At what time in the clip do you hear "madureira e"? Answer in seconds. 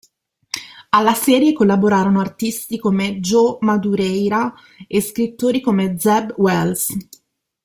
3.59-4.99